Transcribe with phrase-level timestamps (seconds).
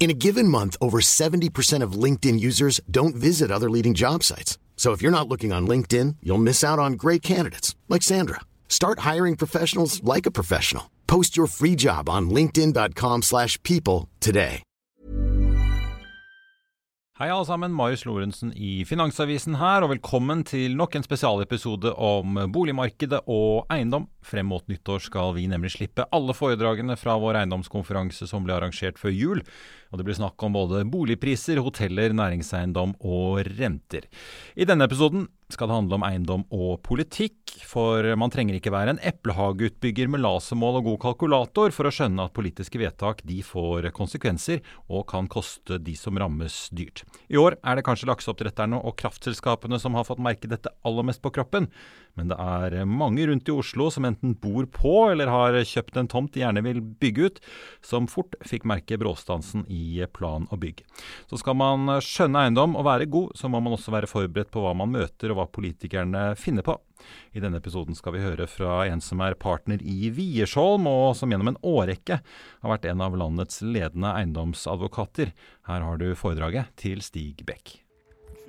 [0.00, 4.56] In a given month, over 70% of LinkedIn users don't visit other leading job sites.
[4.74, 8.40] So if you're not looking on LinkedIn, you'll miss out on great candidates like Sandra.
[8.66, 10.90] Start hiring professionals like a professional.
[11.06, 14.62] Post your free job on linkedin.com/people today.
[17.20, 22.38] Hei alle sammen, Marius Lorentzen i Finansavisen her, og velkommen til nok en spesialepisode om
[22.48, 24.06] boligmarkedet og eiendom.
[24.24, 28.96] Frem mot nyttår skal vi nemlig slippe alle foredragene fra vår eiendomskonferanse som ble arrangert
[28.96, 29.44] før jul.
[29.90, 34.06] Og det blir snakk om både boligpriser, hoteller, næringseiendom og renter.
[34.54, 38.94] I denne episoden skal det handle om eiendom og politikk, for man trenger ikke være
[38.94, 43.90] en eplehageutbygger med lasermål og god kalkulator for å skjønne at politiske vedtak de får
[43.96, 47.04] konsekvenser og kan koste de som rammes dyrt.
[47.30, 51.22] I år er det kanskje lakseoppdretterne og kraftselskapene som har fått merke dette aller mest
[51.24, 51.70] på kroppen,
[52.18, 56.10] men det er mange rundt i Oslo som enten bor på eller har kjøpt en
[56.10, 57.40] tomt de gjerne vil bygge ut,
[57.86, 60.82] som fort fikk merke bråstansen i plan og bygg.
[61.30, 64.64] Så skal man skjønne eiendom og være god, så må man også være forberedt på
[64.64, 66.76] hva man møter og hva politikerne finner på.
[67.32, 71.32] I denne episoden skal vi høre fra en som er partner i Wiersholm, og som
[71.32, 75.32] gjennom en årrekke har vært en av landets ledende eiendomsadvokater.
[75.70, 77.80] Her har du foredraget til Stig Bekk.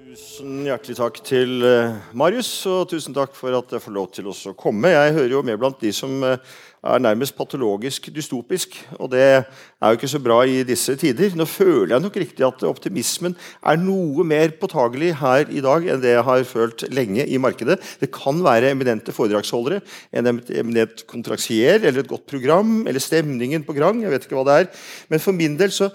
[0.01, 4.29] Tusen hjertelig takk til eh, Marius, og tusen takk for at jeg får lov til
[4.31, 4.89] å komme.
[4.89, 6.39] Jeg hører jo med blant de som eh,
[6.81, 11.35] er nærmest patologisk dystopisk, og det er jo ikke så bra i disse tider.
[11.37, 16.01] Nå føler jeg nok riktig at optimismen er noe mer påtagelig her i dag enn
[16.01, 17.77] det jeg har følt lenge i markedet.
[18.01, 19.83] Det kan være eminente foredragsholdere,
[20.17, 24.47] en eminent kontraksier eller et godt program, eller stemningen på Grang, jeg vet ikke hva
[24.49, 24.73] det er.
[25.13, 25.91] Men for min del så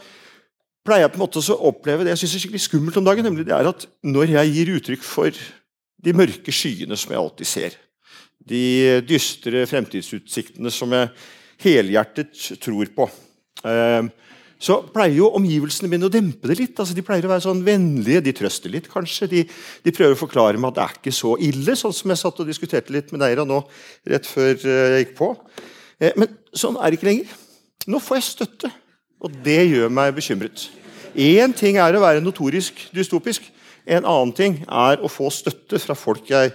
[0.87, 3.27] pleier jeg på en måte å oppleve det jeg synes er skikkelig skummelt om dagen.
[3.27, 5.31] nemlig det er at Når jeg gir uttrykk for
[6.07, 7.79] de mørke skyene som jeg alltid ser,
[8.47, 11.11] de dystre fremtidsutsiktene som jeg
[11.65, 13.09] helhjertet tror på,
[13.67, 14.07] eh,
[14.57, 16.79] så pleier jo omgivelsene mine å dempe det litt.
[16.81, 19.29] altså De pleier å være sånn vennlige, de trøster litt kanskje.
[19.29, 19.43] De,
[19.85, 22.41] de prøver å forklare meg at det er ikke så ille, sånn som jeg satt
[22.41, 23.61] og diskuterte litt med Neira nå
[24.09, 25.35] rett før eh, jeg gikk på.
[26.01, 27.35] Eh, Men sånn er det ikke lenger.
[27.87, 28.73] Nå får jeg støtte.
[29.21, 30.69] Og det gjør meg bekymret.
[31.17, 33.47] Én ting er å være notorisk dystopisk.
[33.87, 36.53] En annen ting er å få støtte fra folk jeg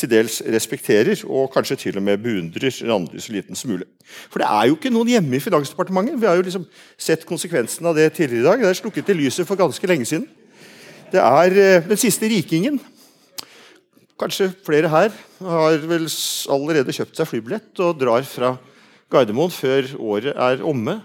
[0.00, 3.84] til dels respekterer, og kanskje til og med beundrer en så liten smule.
[4.32, 6.16] For det er jo ikke noen hjemme i Finansdepartementet.
[6.20, 6.64] Vi har jo liksom
[6.96, 8.62] sett konsekvensen av det tidligere i dag.
[8.62, 10.24] Det er slukket i lyset for ganske lenge siden.
[11.10, 12.78] Det er eh, den siste rikingen.
[14.20, 16.08] Kanskje flere her har vel
[16.52, 18.54] allerede kjøpt seg flybillett og drar fra
[19.10, 21.00] Gardermoen før året er omme.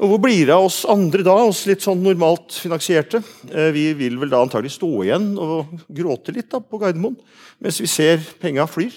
[0.00, 3.18] Og Hvor blir det av oss andre da, oss litt sånn normalt finansierte?
[3.52, 7.18] Eh, vi vil vel da antagelig stå igjen og gråte litt da på Gardermoen
[7.60, 8.94] mens vi ser penga flyr.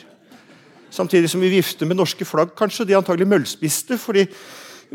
[0.93, 2.85] Samtidig som vi vifter med norske flagg, kanskje.
[2.87, 4.23] De er antagelig møllspiste, fordi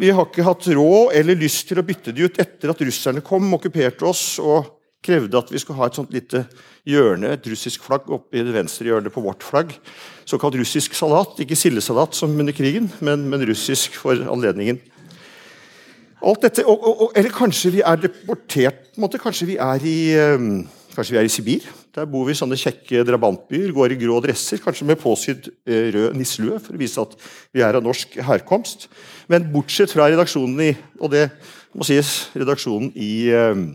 [0.01, 3.21] vi har ikke hatt råd eller lyst til å bytte de ut etter at russerne
[3.27, 4.71] kom, okkuperte oss og
[5.05, 6.47] krevde at vi skulle ha et sånt lite
[6.89, 9.77] hjørne, et russisk flagg oppe i det venstre hjørnet på vårt flagg.
[10.25, 11.37] Såkalt russisk salat.
[11.45, 14.81] Ikke sildesalat som under krigen, men, men russisk for anledningen.
[16.19, 19.59] Alt dette, og, og, og, Eller kanskje vi er deportert på en måte, Kanskje vi
[19.63, 19.99] er i,
[20.35, 20.65] um,
[20.95, 21.69] kanskje vi er i Sibir.
[21.95, 25.89] Der bor vi i sånne kjekke drabantbyer, går i grå dresser, kanskje med påsydd eh,
[25.95, 27.15] rød nisselue for å vise at
[27.55, 28.89] vi er av norsk herkomst.
[29.31, 31.29] Men bortsett fra redaksjonen i og det
[31.75, 33.69] må sies, redaksjonen i um,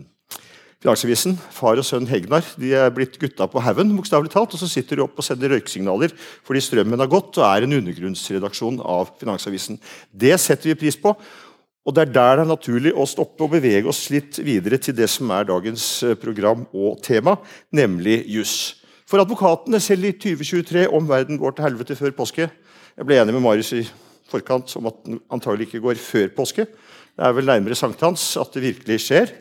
[0.84, 4.52] Finansavisen, far og sønn Hegnar, de er blitt gutta på haugen, bokstavelig talt.
[4.52, 6.12] Og så sitter de opp og sender røyksignaler
[6.44, 9.80] fordi strømmen har gått, og er en undergrunnsredaksjon av Finansavisen.
[10.12, 11.14] Det setter vi pris på.
[11.84, 14.96] Og Det er der det er naturlig å stoppe og bevege oss litt videre til
[14.96, 17.36] det som er dagens eh, program og tema,
[17.72, 18.80] nemlig juss.
[19.04, 23.34] For advokatene, selv i 2023, om verden går til helvete før påske Jeg ble enig
[23.36, 23.82] med Marius i
[24.30, 26.64] forkant om at den antagelig ikke går før påske.
[26.64, 29.32] Det er vel nærmere sankthans at det virkelig skjer.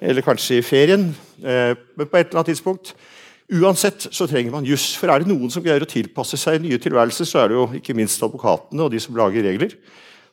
[0.00, 1.12] Eller kanskje i ferien.
[1.44, 2.94] Eh, men på et eller annet tidspunkt.
[3.54, 4.94] Uansett så trenger man juss.
[4.98, 7.68] For er det noen som greier å tilpasse seg nye tilværelser, så er det jo
[7.78, 9.76] ikke minst advokatene og de som lager regler.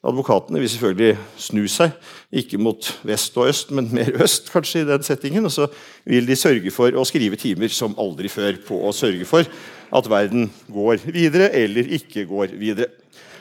[0.02, 1.92] Advokatene vil selvfølgelig snu seg,
[2.34, 5.46] ikke mot vest og øst, men mer øst kanskje i den settingen.
[5.46, 5.68] Og så
[6.10, 9.46] vil de sørge for å skrive timer som aldri før på å sørge for
[9.92, 12.90] at verden går videre eller ikke går videre.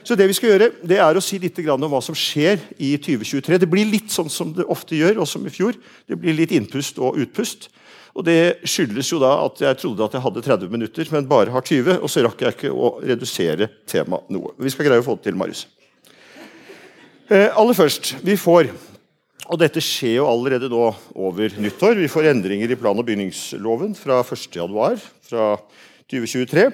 [0.05, 2.93] Så det vi skal gjøre, det er å si litt om hva som skjer i
[3.01, 3.61] 2023.
[3.61, 5.77] Det blir litt sånn som det ofte gjør, og som i fjor.
[6.09, 7.71] Det blir litt innpust og utpust.
[8.17, 11.53] Og Det skyldes jo da at jeg trodde at jeg hadde 30 minutter, men bare
[11.55, 12.01] har 20.
[12.01, 14.57] Og så rakk jeg ikke å redusere temaet noe.
[14.61, 15.69] Vi skal greie å få det til, Marius.
[17.31, 18.73] Eh, aller først, vi får
[19.51, 20.89] og dette skjer jo allerede nå
[21.19, 21.97] over nyttår.
[21.99, 25.01] Vi får endringer i plan- og bygningsloven fra 1.1.
[25.27, 25.47] fra
[26.11, 26.69] 2023.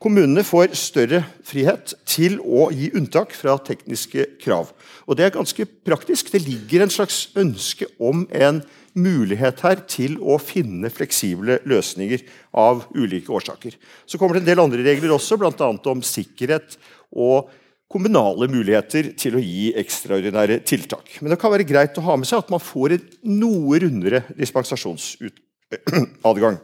[0.00, 4.72] Kommunene får større frihet til å gi unntak fra tekniske krav.
[5.06, 6.32] Og Det er ganske praktisk.
[6.32, 8.62] Det ligger en slags ønske om en
[8.94, 12.20] mulighet her til å finne fleksible løsninger
[12.54, 13.76] av ulike årsaker.
[14.06, 15.52] Så kommer det en del andre regler også, bl.a.
[15.68, 16.76] om sikkerhet
[17.12, 17.48] og
[17.92, 21.18] kommunale muligheter til å gi ekstraordinære tiltak.
[21.20, 23.04] Men det kan være greit å ha med seg at man får en
[23.42, 26.56] noe rundere dispensasjonsadgang.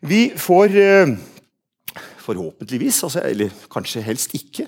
[0.00, 1.06] Vi får eh,
[2.22, 4.66] forhåpentligvis, altså, eller kanskje helst ikke,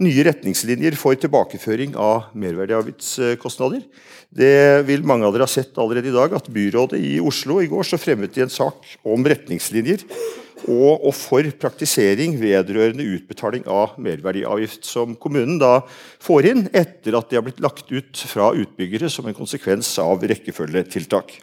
[0.00, 3.82] nye retningslinjer for tilbakeføring av merverdiavgiftskostnader.
[4.30, 4.52] Det
[4.88, 7.88] vil mange av dere ha sett allerede i dag, at byrådet i Oslo i går
[7.88, 10.06] så fremmet de en sak om retningslinjer
[10.68, 15.80] og, og, for praktisering vedrørende utbetaling av merverdiavgift, som kommunen da
[16.22, 20.24] får inn etter at de har blitt lagt ut fra utbyggere som en konsekvens av
[20.30, 21.38] rekkefølgetiltak.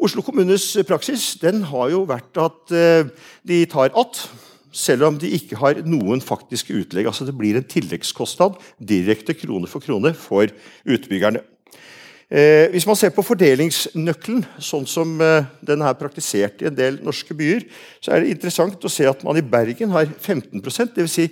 [0.00, 3.10] Oslo kommunes praksis har jo vært at eh,
[3.44, 4.30] de tar att,
[4.72, 7.08] selv om de ikke har noen faktiske utlegg.
[7.10, 10.50] Altså Det blir en tilleggskostnad direkte krone for krone for
[10.86, 11.42] utbyggerne.
[12.30, 17.00] Eh, hvis man ser på fordelingsnøkkelen, sånn som eh, den er praktisert i en del
[17.02, 17.64] norske byer,
[17.98, 21.16] så er det interessant å se at man i Bergen har 15% Dvs.
[21.16, 21.26] Si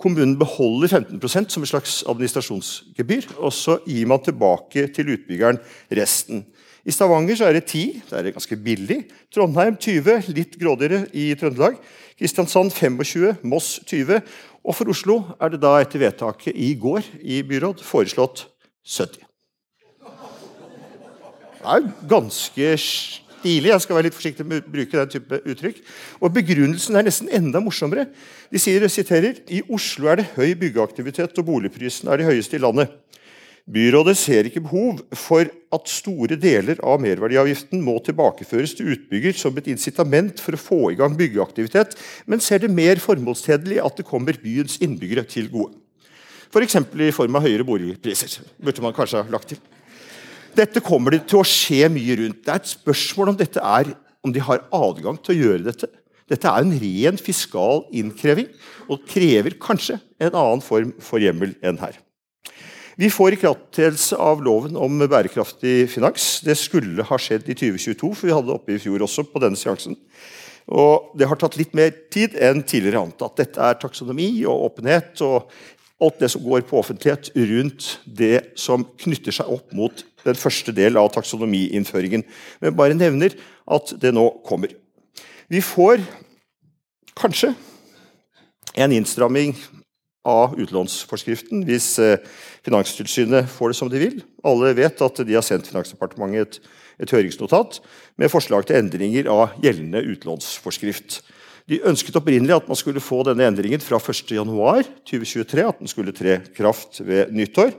[0.00, 5.58] kommunen beholder 15% som et slags administrasjonsgebyr, og så gir man tilbake til utbyggeren
[5.98, 6.44] resten.
[6.86, 9.00] I Stavanger er det 10, det er ganske billig.
[9.34, 11.76] Trondheim 20, litt grådigere i Trøndelag.
[12.20, 14.20] Kristiansand 25, Moss 20.
[14.60, 18.44] Og for Oslo er det da etter vedtaket i går i byråd foreslått
[18.84, 19.24] 70.
[21.60, 23.70] Det er ganske stilig.
[23.72, 25.80] Jeg skal være litt forsiktig med å bruke den type uttrykk.
[26.20, 28.10] Og Begrunnelsen er nesten enda morsommere.
[28.52, 32.64] De sier, siterer, i Oslo er det høy byggeaktivitet, og boligprisene er de høyeste i
[32.64, 32.92] landet.
[33.68, 39.58] Byrådet ser ikke behov for at store deler av merverdiavgiften må tilbakeføres til utbygger som
[39.60, 41.92] et incitament for å få i gang byggeaktivitet,
[42.26, 45.76] men ser det mer formålstjenlig at det kommer byens innbyggere til gode.
[46.50, 46.80] F.eks.
[46.90, 48.40] For i form av høyere boligpriser.
[48.58, 49.60] burde man kanskje ha lagt til.
[50.56, 52.42] Dette kommer det til å skje mye rundt.
[52.42, 53.92] Det er et spørsmål om, dette er,
[54.26, 55.90] om de har adgang til å gjøre dette.
[56.30, 58.50] Dette er en ren fiskal innkreving
[58.90, 61.98] og krever kanskje en annen form for hjemmel enn her.
[63.00, 66.42] Vi får ikrafttredelse av loven om bærekraftig finans.
[66.44, 69.24] Det skulle ha skjedd i 2022, for vi hadde det oppe i fjor også.
[69.24, 69.96] på denne seansen.
[70.68, 73.36] Og Det har tatt litt mer tid enn tidligere antatt.
[73.36, 75.48] Dette er taksonomi og åpenhet og
[76.00, 80.72] alt det som går på offentlighet rundt det som knytter seg opp mot den første
[80.72, 82.22] del av taksonomiinnføringen.
[82.60, 83.32] Men bare nevner
[83.66, 84.76] at det nå kommer.
[85.48, 86.04] Vi får
[87.16, 87.54] kanskje
[88.76, 89.56] en innstramming
[90.28, 92.20] av utlånsforskriften hvis eh,
[92.66, 94.18] Finanstilsynet får det som de vil.
[94.44, 96.72] Alle vet at de har sendt Finansdepartementet et,
[97.06, 97.80] et høringsnotat
[98.20, 101.22] med forslag til endringer av gjeldende utlånsforskrift.
[101.70, 106.40] De ønsket opprinnelig at man skulle få denne endringen fra 1.1.2023, at den skulle tre
[106.56, 107.72] kraft ved nyttår.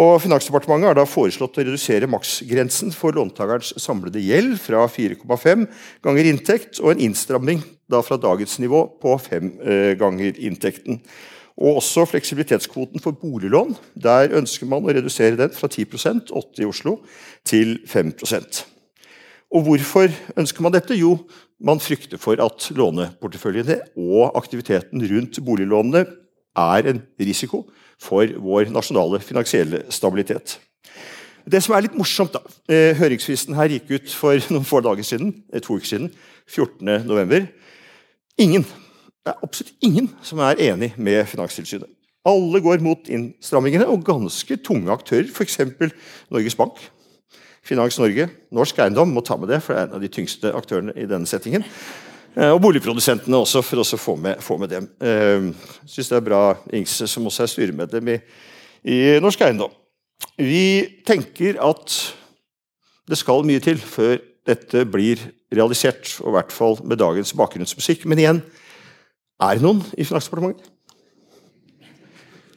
[0.00, 5.66] Og Finansdepartementet har da foreslått å redusere maksgrensen for låntakerens samlede gjeld fra 4,5
[6.04, 11.00] ganger inntekt, og en innstramming da fra dagens nivå på fem eh, ganger inntekten.
[11.60, 13.74] Og også fleksibilitetskvoten for boliglån.
[13.94, 17.00] Der ønsker man å redusere den fra 10 8 i Oslo,
[17.44, 18.64] til 5%
[19.50, 20.96] Og Hvorfor ønsker man dette?
[20.96, 21.18] Jo,
[21.60, 26.06] man frykter for at låneporteføljene og aktiviteten rundt boliglånene
[26.56, 27.66] er en risiko
[28.00, 30.58] for vår nasjonale finansielle stabilitet.
[31.50, 35.04] Det som er litt morsomt da, eh, Høringsfristen her gikk ut for noen få dager
[35.04, 36.12] siden, eh, to uker siden.
[36.48, 37.48] 14.11.
[38.38, 38.64] Ingen
[39.24, 41.88] det er absolutt ingen som er enig med Finanstilsynet.
[42.28, 45.60] Alle går mot innstrammingene, og ganske tunge aktører, f.eks.
[46.32, 46.80] Norges Bank,
[47.64, 50.52] Finans Norge, Norsk Eiendom må ta med det, for det er en av de tyngste
[50.56, 51.64] aktørene i denne settingen.
[52.36, 54.88] Eh, og boligprodusentene også, for å få med, få med dem.
[55.00, 56.42] Jeg eh, syns det er bra
[56.76, 58.16] Ingse, som også er styremedlem i,
[58.88, 59.72] i Norsk Eiendom.
[60.40, 61.96] Vi tenker at
[63.10, 65.20] det skal mye til før dette blir
[65.52, 68.06] realisert, og i hvert fall med dagens bakgrunnsmusikk.
[68.08, 68.42] Men igjen,
[69.40, 70.68] er det noen i Finansdepartementet?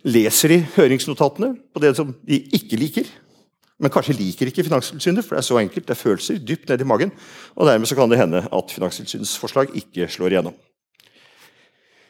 [0.03, 3.07] leser de høringsnotatene på det som de ikke liker.
[3.81, 5.87] Men kanskje liker ikke Finanstilsynet, for det er så enkelt.
[5.87, 7.11] Det er følelser dypt ned i magen.
[7.55, 10.55] Og dermed så kan det hende at Finanstilsynets forslag ikke slår igjennom.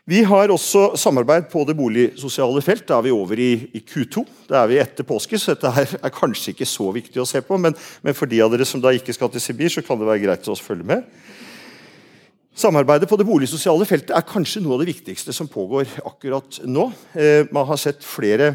[0.06, 2.84] Vi har også samarbeid på det boligsosiale felt.
[2.90, 4.26] Da er vi over i, i Q2.
[4.50, 7.40] Da er vi etter påske, så dette her er kanskje ikke så viktig å se
[7.46, 7.58] på.
[7.62, 10.10] Men, men for de av dere som da ikke skal til Sibir, så kan det
[10.10, 11.08] være greit å følge med.
[12.54, 16.86] Samarbeidet på det boligsosiale feltet er kanskje noe av det viktigste som pågår akkurat nå.
[17.18, 18.54] Eh, man har sett flere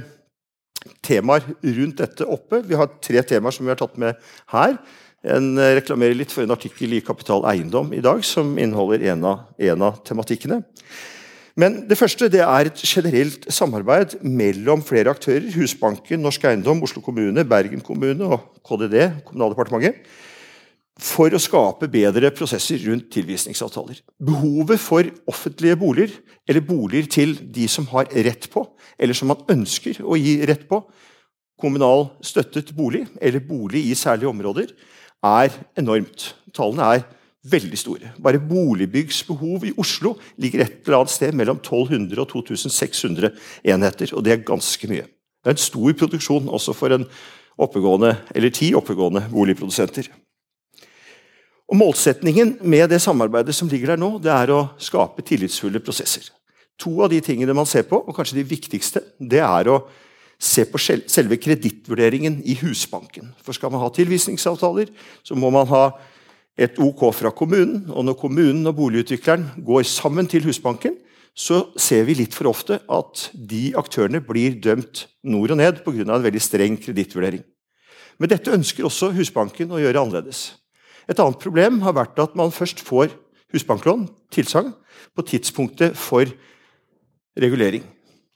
[1.03, 2.63] temaer rundt dette oppe.
[2.63, 4.15] Vi har tre temaer som vi har tatt med
[4.55, 4.77] her.
[5.27, 9.27] En eh, reklamerer litt for en artikkel i Kapital Eiendom i dag som inneholder en
[9.33, 10.61] av, en av tematikkene.
[11.59, 15.51] Men det første det er et generelt samarbeid mellom flere aktører.
[15.57, 20.07] Husbanken, Norsk Eiendom, Oslo kommune, Bergen kommune og KDD, Kommunaldepartementet.
[20.99, 24.01] For å skape bedre prosesser rundt tilvisningsavtaler.
[24.19, 26.17] Behovet for offentlige boliger,
[26.49, 28.65] eller boliger til de som har rett på,
[28.99, 30.81] eller som man ønsker å gi rett på,
[31.59, 34.75] kommunal støttet bolig, eller bolig i særlige områder,
[35.23, 36.33] er enormt.
[36.55, 37.07] Tallene er
[37.49, 38.13] veldig store.
[38.23, 43.31] Bare boligbyggsbehov i Oslo ligger et eller annet sted mellom 1200 og 2600
[43.71, 44.15] enheter.
[44.15, 45.07] og Det er ganske mye.
[45.07, 47.07] Det er en stor produksjon også for en
[47.59, 48.17] oppegående,
[48.51, 50.11] ti oppegående boligprodusenter.
[51.69, 56.31] Og Målsetningen med det samarbeidet som ligger der nå, det er å skape tillitsfulle prosesser.
[56.81, 59.83] To av de tingene man ser på, og kanskje de viktigste, det er å
[60.39, 63.33] se på selve kredittvurderingen i Husbanken.
[63.43, 64.93] For skal man ha tilvisningsavtaler,
[65.27, 65.83] så må man ha
[66.59, 67.85] et OK fra kommunen.
[67.91, 70.97] Og når kommunen og boligutvikleren går sammen til Husbanken,
[71.39, 76.03] så ser vi litt for ofte at de aktørene blir dømt nord og ned pga.
[76.03, 77.45] en veldig streng kredittvurdering.
[78.19, 80.59] Men dette ønsker også Husbanken å gjøre annerledes.
[81.09, 83.15] Et annet problem har vært at man først får
[83.55, 84.75] husbanklån, tilsagn,
[85.17, 86.29] på tidspunktet for
[87.39, 87.85] regulering.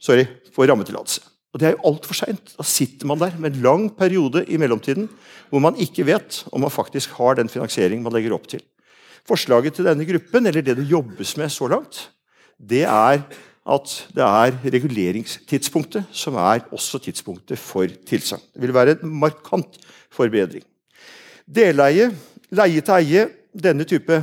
[0.01, 0.25] Sorry,
[0.55, 1.29] for rammetillatelse.
[1.53, 2.55] Og Det er jo altfor seint.
[2.57, 5.09] Da sitter man der med en lang periode i mellomtiden
[5.51, 8.63] hvor man ikke vet om man faktisk har den finansiering man legger opp til.
[9.29, 12.09] Forslaget til denne gruppen, eller det det jobbes med så langt,
[12.59, 13.21] det er
[13.63, 18.43] at det er reguleringstidspunktet som er også tidspunktet for tilsagn.
[18.55, 19.77] Det vil være en markant
[20.11, 20.65] forbedring.
[21.47, 22.11] Deleie,
[22.53, 24.21] leie til eie, denne type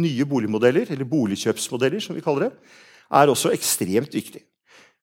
[0.00, 2.76] nye boligmodeller, eller boligkjøpsmodeller, som vi kaller det,
[3.10, 4.44] er også ekstremt viktig.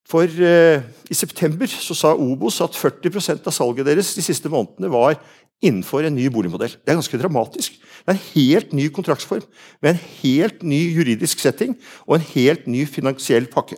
[0.07, 4.91] For eh, I september så sa Obos at 40% av salget deres de siste månedene
[4.93, 5.17] var
[5.63, 6.77] innenfor en ny boligmodell.
[6.79, 7.75] Det er ganske dramatisk.
[7.75, 9.43] Det er en helt ny kontraktsform
[9.81, 13.75] med en helt ny juridisk setting og en helt ny finansiell pakke.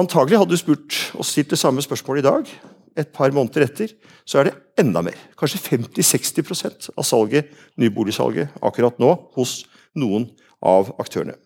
[0.00, 2.50] Antagelig hadde du spurt og stilt det samme spørsmålet i dag,
[2.98, 3.92] et par måneder etter,
[4.28, 5.18] så er det enda mer.
[5.38, 9.60] Kanskje 50-60% av salget, nyboligsalget akkurat nå hos
[9.98, 10.28] noen
[10.62, 11.36] av aktørene.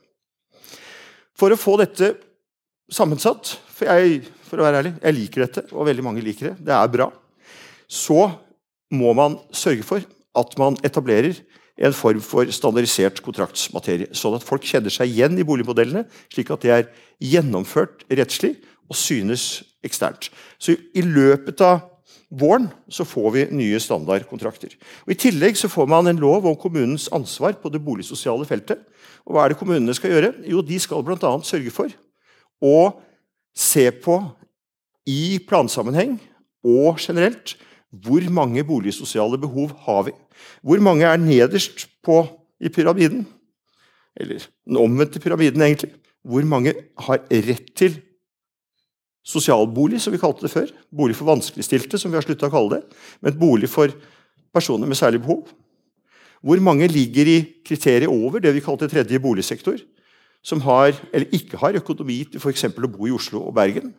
[1.38, 2.14] For å få dette
[2.92, 3.56] sammensatt.
[3.74, 6.56] For jeg, for å være ærlig, jeg liker dette, og veldig mange liker det.
[6.68, 7.08] Det er bra.
[7.90, 8.28] Så
[8.94, 10.04] må man sørge for
[10.38, 11.38] at man etablerer
[11.74, 16.62] en form for standardisert kontraktsmaterie, sånn at folk kjenner seg igjen i boligmodellene, slik at
[16.62, 16.84] det er
[17.18, 18.54] gjennomført rettslig
[18.90, 20.30] og synes eksternt.
[20.58, 21.82] Så I løpet av
[22.34, 24.74] våren så får vi nye standardkontrakter.
[25.06, 28.80] Og I tillegg så får man en lov om kommunens ansvar på det boligsosiale feltet.
[29.24, 30.32] Og Hva er det kommunene skal gjøre?
[30.50, 31.34] Jo, De skal bl.a.
[31.42, 31.92] sørge for
[32.64, 32.78] å
[33.54, 34.18] se på
[35.06, 36.16] i plansammenheng
[36.64, 37.54] og generelt
[38.02, 40.14] hvor mange boligsosiale behov har vi.
[40.64, 42.24] Hvor mange er nederst på,
[42.60, 43.26] i pyramiden?
[44.16, 45.92] Eller den omvendte pyramiden, egentlig.
[46.24, 47.98] Hvor mange har rett til
[49.24, 50.70] sosialbolig, som vi kalte det før?
[50.92, 53.02] Bolig for vanskeligstilte, som vi har slutta å kalle det.
[53.24, 53.92] Men bolig for
[54.54, 55.48] personer med særlig behov.
[56.44, 59.80] Hvor mange ligger i kriteriet over det vi kalte tredje boligsektor?
[60.44, 62.66] som har, eller ikke har økonomi til f.eks.
[62.68, 63.94] å bo i Oslo og Bergen.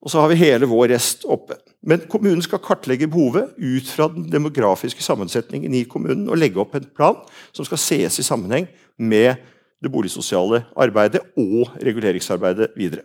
[0.00, 1.58] Og så har vi hele vår rest oppe.
[1.84, 6.74] Men kommunen skal kartlegge behovet ut fra den demografiske sammensetningen i kommunen og legge opp
[6.74, 7.20] en plan
[7.52, 8.66] som skal ses i sammenheng
[8.96, 9.36] med
[9.80, 13.04] det boligsosiale arbeidet og reguleringsarbeidet videre.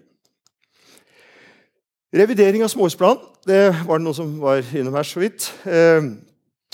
[2.13, 5.47] Revidering av småhusplan det var det noen som var innom her så vidt.
[5.69, 6.05] Eh,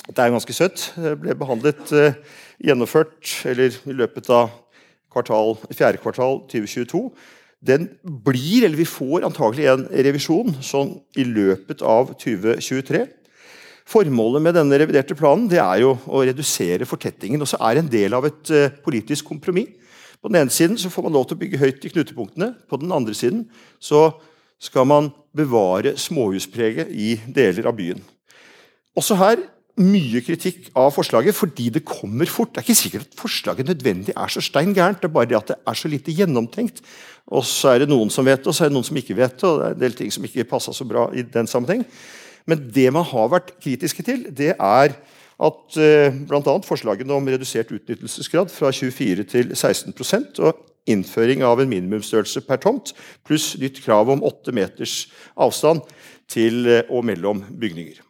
[0.08, 0.90] det er ganske søtt.
[0.96, 2.16] Det ble behandlet, eh,
[2.64, 4.52] gjennomført eller i løpet av
[5.12, 7.12] kvartal, fjerde kvartal 2022.
[7.62, 13.08] Den blir, eller vi får antagelig en revisjon sånn i løpet av 2023.
[13.86, 17.42] Formålet med denne reviderte planen det er jo å redusere fortettingen.
[17.42, 19.68] og så er det en del av et uh, politisk kompromiss.
[20.22, 22.56] På den ene siden så får man lov til å bygge høyt i knutepunktene.
[22.70, 24.14] På den andre siden så
[24.62, 28.01] skal man bevare småhuspreget i deler av byen.
[28.98, 29.41] Også her
[29.82, 32.51] mye kritikk av forslaget fordi det kommer fort.
[32.51, 35.39] Det er ikke sikkert at forslaget nødvendig er så stein gærent, det er bare det
[35.39, 36.84] at det er så lite gjennomtenkt.
[37.32, 39.15] Og så er det noen som vet det, og så er det noen som ikke
[39.18, 39.48] vet det.
[39.48, 41.86] og det er en del ting som ikke passa så bra i den sammenheng.
[42.46, 44.98] Men det man har vært kritiske til, det er
[45.41, 46.58] at eh, bl.a.
[46.65, 49.96] forslagene om redusert utnyttelsesgrad fra 24 til 16
[50.44, 50.60] og
[50.90, 52.94] innføring av en minimumsstørrelse per tomt,
[53.28, 55.84] pluss nytt krav om åtte meters avstand
[56.32, 58.02] til eh, og mellom bygninger.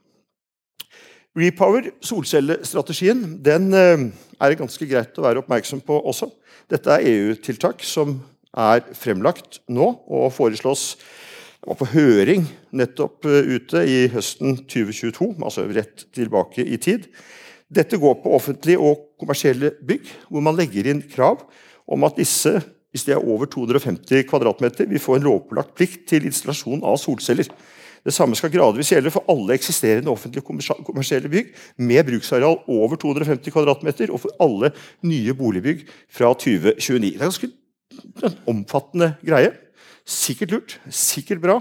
[1.38, 4.06] Repower, solcellestrategien, den eh,
[4.40, 6.32] er det ganske greit å være oppmerksom på også.
[6.72, 8.20] Dette er EU-tiltak som
[8.52, 10.96] er fremlagt nå og foreslås
[11.62, 17.08] på høring nettopp eh, ute i høsten 2022, altså rett tilbake i tid.
[17.72, 21.46] Dette går på offentlige og kommersielle bygg, hvor man legger inn krav
[21.92, 22.56] om at disse,
[22.92, 27.50] hvis de er over 250 kvadratmeter, vil få en lovpålagt plikt til installasjon av solceller.
[28.02, 30.46] Det samme skal gradvis gjelde for alle eksisterende offentlige
[30.88, 31.52] kommersielle bygg
[31.86, 34.72] med bruksareal over 250 kvadratmeter, og for alle
[35.06, 37.00] nye boligbygg fra 2029.
[37.12, 37.52] Det er ganske
[38.26, 39.54] en omfattende greie.
[40.08, 41.60] Sikkert lurt, sikkert bra.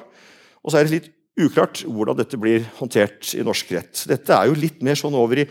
[0.64, 1.10] Og så er det litt
[1.40, 4.04] uklart hvordan dette blir håndtert i norsk rett.
[4.08, 5.48] Dette er jo litt mer sånn over i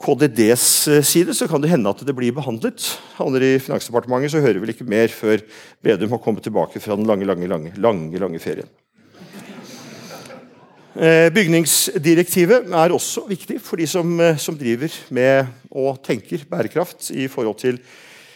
[0.00, 2.86] KDDs eh, side, så kan det hende at det blir behandlet.
[3.18, 5.42] Havner i Finansdepartementet, så hører vi vel ikke mer før
[5.84, 8.70] Vedum har kommet tilbake fra den lange, lange, lange, lange, lange ferien.
[11.00, 17.12] Eh, bygningsdirektivet er også viktig for de som, eh, som driver med og tenker bærekraft
[17.14, 17.78] i forhold til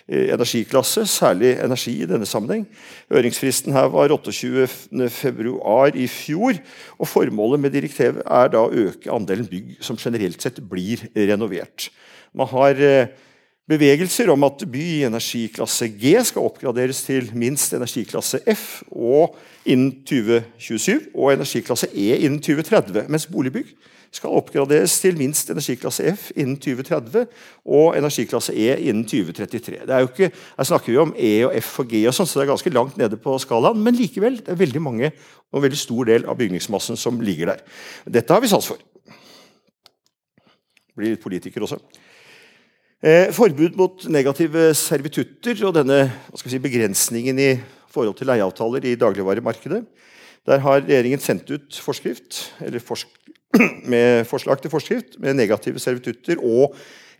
[0.08, 2.66] energiklasse, særlig energi i denne sammenheng.
[3.12, 6.58] Høringsfristen her var 28.2 i fjor.
[6.98, 11.88] og Formålet med direktivet er da å øke andelen bygg som generelt sett blir renovert.
[12.34, 13.08] Man har eh,
[13.70, 20.02] bevegelser om at by i energiklasse G skal oppgraderes til minst energiklasse F og innen
[20.04, 23.06] 2027, og energiklasse E innen 2030.
[23.08, 23.72] Mens boligbygg
[24.14, 27.24] skal oppgraderes til minst energiklasse F innen 2030
[27.66, 29.80] og energiklasse E innen 2033.
[29.82, 32.30] Det er jo Ikke, her snakker vi om E og F og G, og sånt,
[32.30, 33.82] så det er ganske langt nede på skalaen.
[33.82, 35.10] Men likevel, det er veldig mange
[35.50, 37.64] og en veldig stor del av bygningsmassen som ligger der.
[38.20, 38.78] Dette har vi sans for.
[40.94, 41.80] Blir litt politiker også.
[43.04, 46.06] Eh, forbud mot negative servitutter og denne
[46.38, 47.50] si, begrensningen i
[47.92, 49.82] forhold til leieavtaler i dagligvaremarkedet.
[50.46, 53.10] Der har regjeringen sendt ut forskrift, eller forsk
[53.92, 56.74] med forslag til forskrift med negative servitutter og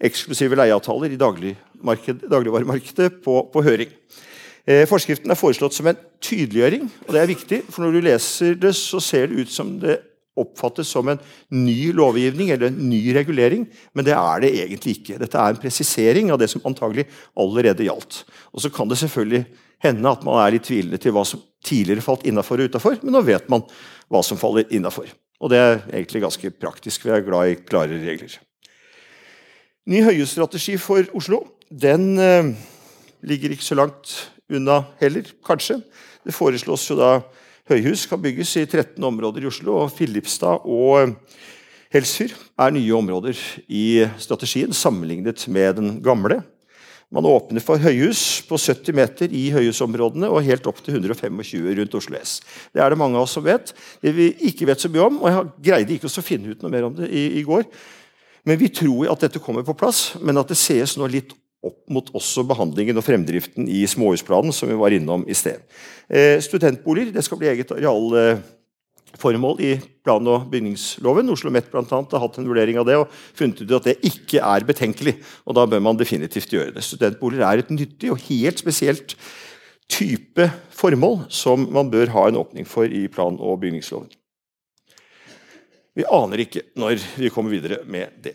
[0.04, 3.92] eksklusive leieavtaler i dagligvaremarkedet på, på høring.
[4.64, 7.60] Eh, forskriften er foreslått som en tydeliggjøring, og det er viktig.
[7.68, 10.00] For når du leser det, så ser det ut som det
[10.40, 11.20] oppfattes som en
[11.54, 15.18] ny lovgivning eller en ny regulering, men det er det egentlig ikke.
[15.20, 17.06] Dette er en presisering av det som antagelig
[17.38, 18.24] allerede gjaldt.
[18.50, 19.44] Og Så kan det selvfølgelig
[19.84, 23.14] hende at man er litt tvilende til hva som tidligere falt innafor og utafor, men
[23.14, 23.62] nå vet man
[24.10, 25.06] hva som faller innafor.
[25.42, 27.04] Og det er egentlig ganske praktisk.
[27.04, 28.38] Vi er glad i klare regler.
[29.90, 32.52] Ny høyhusstrategi for Oslo den eh,
[33.26, 34.12] ligger ikke så langt
[34.52, 35.80] unna heller, kanskje.
[36.24, 37.18] Det foreslås jo da
[37.70, 39.80] høyhus kan bygges i 13 områder i Oslo.
[39.82, 41.14] og Filipstad og eh,
[41.94, 46.40] Helsfyr er nye områder i strategien sammenlignet med den gamle.
[47.14, 51.94] Man åpner for høyhus på 70 meter i høyhusområdene og helt opp til 125 rundt
[51.94, 52.40] Oslo S.
[52.74, 53.70] Det er det mange av oss som vet.
[54.02, 56.74] Det vi ikke vet så mye om, og jeg greide ikke å finne ut noe
[56.74, 57.68] mer om det i, i går,
[58.44, 61.32] men vi tror at dette kommer på plass, men at det sees nå litt
[61.64, 65.62] opp mot også behandlingen og fremdriften i småhusplanen, som vi var innom i sted.
[66.10, 68.10] Eh, studentboliger det skal bli eget areal.
[68.20, 68.42] Eh,
[69.20, 69.72] formål i
[70.04, 71.30] plan- og bygningsloven.
[71.30, 74.66] Oslo OsloMet har hatt en vurdering av det og funnet ut at det ikke er
[74.66, 75.16] betenkelig.
[75.46, 76.84] og Da bør man definitivt gjøre det.
[76.84, 79.16] Studentboliger er et nyttig og helt spesielt
[79.88, 84.10] type formål som man bør ha en åpning for i plan- og bygningsloven.
[85.94, 88.34] Vi aner ikke når vi kommer videre med det.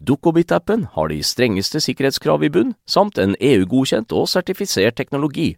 [0.00, 5.56] Dukkobit-appen har de strengeste sikkerhetskrav i bunn, samt en EU-godkjent og sertifisert teknologi.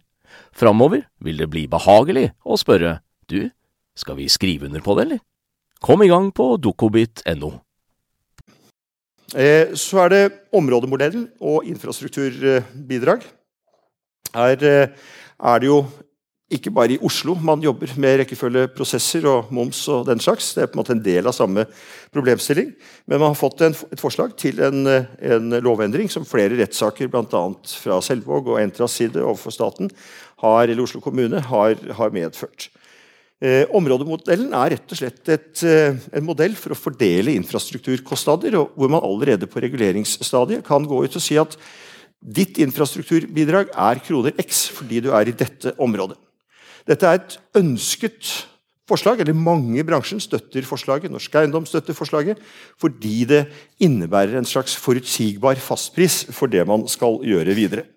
[0.55, 2.99] Framover vil det bli behagelig å spørre
[3.31, 3.49] du,
[3.95, 5.21] skal vi skrive under på det, eller?
[5.81, 7.51] Kom i gang på dukkobit.no.
[9.31, 13.23] Eh, så er det områdemodellen og infrastrukturbidrag.
[14.35, 14.91] Her eh,
[15.39, 15.85] er det jo
[16.51, 20.51] ikke bare i Oslo man jobber med rekkefølgeprosesser og moms og den slags.
[20.55, 21.65] Det er på en måte en del av samme
[22.13, 22.73] problemstilling.
[23.07, 27.43] Men man har fått en, et forslag til en, en lovendring som flere rettssaker, bl.a.
[27.83, 29.91] fra Selvåg og Entras side overfor staten,
[30.43, 32.69] har, eller Oslo kommune, har, har medført.
[33.41, 38.91] Eh, områdemodellen er rett og slett et, eh, en modell for å fordele infrastrukturkostnader, hvor
[38.91, 41.57] man allerede på reguleringsstadiet kan gå ut og si at
[42.21, 46.19] ditt infrastrukturbidrag er kroner x fordi du er i dette området.
[46.87, 48.47] Dette er et ønsket
[48.91, 51.11] forslag, eller mange i bransjen støtter forslaget.
[51.13, 52.41] Norsk Eiendom støtter forslaget
[52.81, 53.45] fordi det
[53.79, 57.87] innebærer en slags forutsigbar fastpris for det man skal gjøre videre.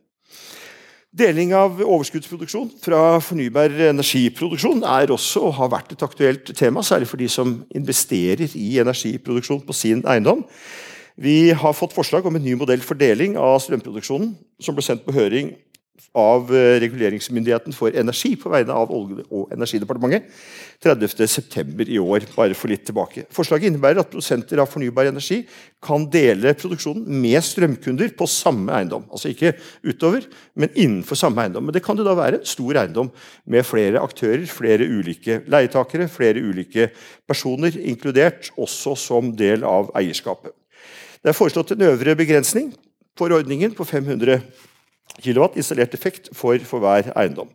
[1.15, 7.07] Deling av overskuddsproduksjon fra fornybar energiproduksjon er også og har vært et aktuelt tema, særlig
[7.07, 10.43] for de som investerer i energiproduksjon på sin eiendom.
[11.15, 15.07] Vi har fått forslag om en ny modell for deling av strømproduksjonen, som ble sendt
[15.07, 15.53] på høring
[16.15, 20.29] av eh, Reguleringsmyndigheten for energi på vegne av Olje- og energidepartementet
[20.85, 21.89] 30.9.
[21.89, 22.27] i år.
[22.37, 23.25] bare for litt tilbake.
[23.35, 25.41] Forslaget innebærer at produsenter av fornybar energi
[25.83, 29.07] kan dele produksjonen med strømkunder på samme eiendom.
[29.11, 31.67] Altså ikke utover, men innenfor samme eiendom.
[31.67, 33.11] Men det kan jo da være en stor eiendom
[33.47, 36.91] med flere aktører, flere ulike leietakere, flere ulike
[37.27, 40.53] personer inkludert, også som del av eierskapet.
[41.23, 42.75] Det er foreslått en øvre begrensning
[43.17, 44.43] for ordningen på 500
[45.21, 47.51] kW installert effekt for, for hver eiendom.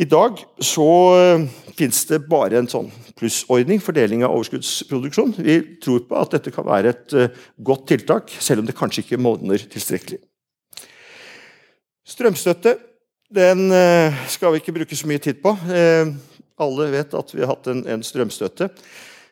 [0.00, 1.42] I dag så uh,
[1.76, 5.34] finnes det bare en sånn plussordning for deling av overskuddsproduksjon.
[5.42, 9.04] Vi tror på at dette kan være et uh, godt tiltak, selv om det kanskje
[9.04, 10.20] ikke modner tilstrekkelig.
[12.08, 12.78] Strømstøtte
[13.34, 15.56] den uh, skal vi ikke bruke så mye tid på.
[16.60, 18.70] alle vet at vi har hatt en strømstøtte.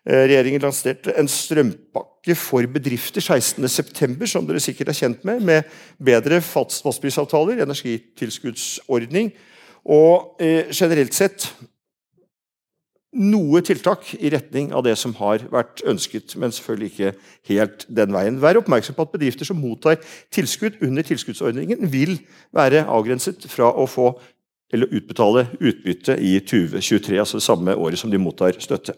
[0.09, 6.41] Regjeringen lanserte en strømpakke for bedrifter 16.9., som dere sikkert er kjent med, med bedre
[6.45, 9.33] fastprisavtaler, energitilskuddsordning
[9.89, 11.51] og eh, generelt sett
[13.19, 17.13] noe tiltak i retning av det som har vært ønsket, men selvfølgelig ikke
[17.51, 18.41] helt den veien.
[18.43, 19.97] Vær oppmerksom på at bedrifter som mottar
[20.35, 22.19] tilskudd under tilskuddsordningen, vil
[22.55, 24.13] være avgrenset fra å få
[24.69, 28.93] eller utbetale utbytte i 2023, altså det samme året som de mottar støtte.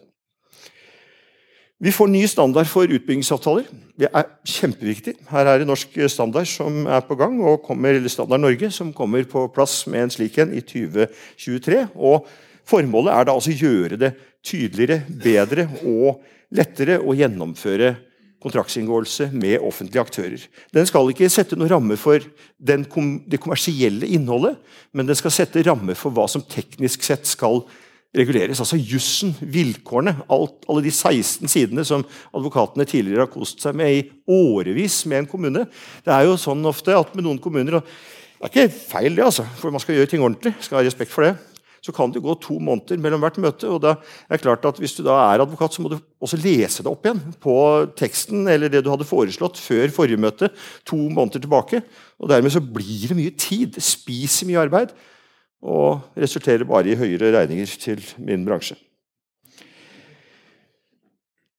[1.81, 3.65] Vi får ny standard for utbyggingsavtaler.
[3.97, 5.15] Det er kjempeviktig.
[5.31, 8.93] Her er det norsk standard som er på gang, og kommer, eller Standard Norge som
[8.93, 11.87] kommer på plass med en slik en i 2023.
[11.97, 12.29] Og
[12.67, 14.13] Formålet er da altså gjøre det
[14.45, 16.21] tydeligere, bedre og
[16.55, 17.95] lettere å gjennomføre
[18.41, 20.45] kontraktsinngåelse med offentlige aktører.
[20.73, 22.23] Den skal ikke sette noen ramme for
[22.89, 24.57] kom, det kommersielle innholdet,
[24.97, 27.61] men den skal sette ramme for hva som teknisk sett skal
[28.17, 28.59] reguleres.
[28.59, 32.03] Altså jussen, vilkårene, alt, alle de 16 sidene som
[32.35, 35.67] advokatene tidligere har kost seg med i årevis med en kommune.
[36.03, 37.87] Det er jo sånn ofte at med noen kommuner og
[38.41, 40.55] Det er ikke feil, det, altså, for man skal gjøre ting ordentlig.
[40.65, 41.35] skal ha respekt for det.
[41.85, 43.69] Så kan det gå to måneder mellom hvert møte.
[43.69, 46.41] og da er det klart at Hvis du da er advokat, så må du også
[46.41, 47.53] lese det opp igjen på
[47.95, 50.49] teksten eller det du hadde foreslått før forrige møte,
[50.83, 51.83] to måneder tilbake.
[52.19, 53.77] og Dermed så blir det mye tid.
[53.77, 54.89] Det spiser mye arbeid
[55.61, 58.77] og resulterer bare i høyere regninger til min bransje.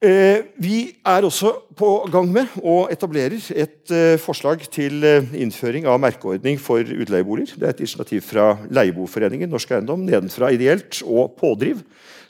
[0.02, 5.86] Eh, vi er også på gang med å etablere et eh, forslag til eh, innføring
[5.86, 7.54] av merkeordning for utleieboliger.
[7.54, 11.84] Det er et initiativ fra Leieboerforeningen Norsk Eiendom, nedenfra ideelt og pådriv,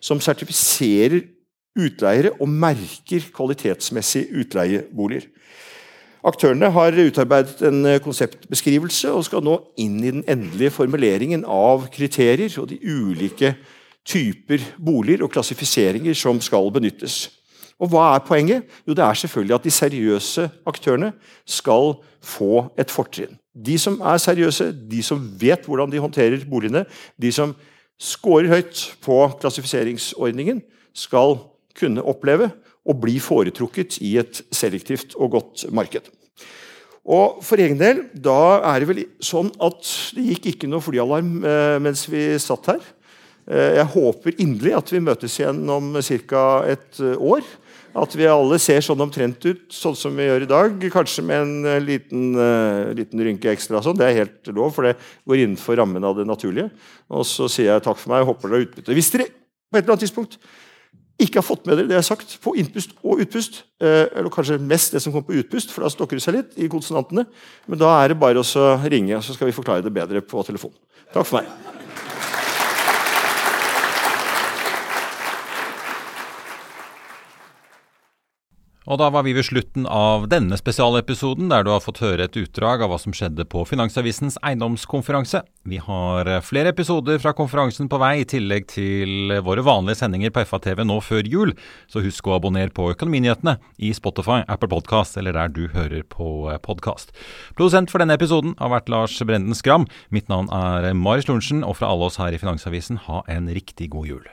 [0.05, 1.23] som sertifiserer
[1.73, 5.31] utleiere og merker kvalitetsmessig utleieboliger.
[6.23, 11.89] Aktørene har utarbeidet en eh, konseptbeskrivelse og skal nå inn i den endelige formuleringen av
[11.95, 13.57] kriterier og de ulike
[14.07, 17.27] typer boliger og klassifiseringer som skal benyttes.
[17.83, 18.63] Og Hva er poenget?
[18.87, 21.13] Jo, Det er selvfølgelig at de seriøse aktørene
[21.45, 23.39] skal få et fortrinn.
[23.53, 26.85] De som er seriøse, de som vet hvordan de håndterer boligene,
[27.19, 27.57] de som
[27.99, 30.63] scorer høyt på klassifiseringsordningen,
[30.95, 31.39] skal
[31.75, 32.51] kunne oppleve
[32.83, 36.11] å bli foretrukket i et selektivt og godt marked.
[37.03, 41.41] Og For egen del da er det vel sånn at det gikk ikke noe flyalarm
[41.43, 42.85] eh, mens vi satt her.
[43.51, 46.45] Eh, jeg håper inderlig at vi møtes igjen om ca.
[46.71, 47.43] et eh, år.
[47.99, 50.85] At vi alle ser sånn omtrent ut, sånn som vi gjør i dag.
[50.95, 52.31] Kanskje med en liten,
[52.97, 53.83] liten rynke ekstra.
[53.85, 53.99] Sånn.
[54.01, 54.95] Det er helt lov, for det
[55.29, 56.71] går innenfor rammen av det naturlige.
[57.13, 58.97] Og så sier jeg takk for meg og håper dere har utbytte.
[58.97, 60.39] Hvis dere på et eller annet tidspunkt
[61.23, 64.33] ikke har fått med dere det jeg har sagt på innpust og utpust, uh, eller
[64.35, 67.27] kanskje mest det som kommer på utpust, for da stokker det seg litt i konsonantene,
[67.71, 70.75] men da er det bare å ringe, så skal vi forklare det bedre på telefon.
[71.13, 71.92] Takk for meg.
[78.91, 82.39] Og da var vi ved slutten av denne spesialepisoden, der du har fått høre et
[82.39, 85.45] utdrag av hva som skjedde på Finansavisens eiendomskonferanse.
[85.71, 90.43] Vi har flere episoder fra konferansen på vei, i tillegg til våre vanlige sendinger på
[90.49, 91.55] FA-TV nå før jul.
[91.87, 96.51] Så husk å abonnere på Økonominyhetene i Spotify, Apple Podcast eller der du hører på
[96.67, 97.15] podkast.
[97.55, 99.87] Produsent for denne episoden har vært Lars Brenden Skram.
[100.11, 103.93] Mitt navn er Marius Lorentzen, og fra alle oss her i Finansavisen, ha en riktig
[103.95, 104.33] god jul.